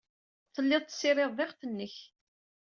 Telliḍ 0.53 0.81
tessidireḍ 0.83 1.37
iɣef-nnek. 1.43 1.95